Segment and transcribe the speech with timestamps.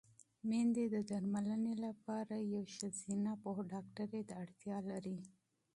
[0.49, 2.33] مېندې د درملنې لپاره
[3.23, 5.17] ماهر ډاکټر ته اړتیا لري.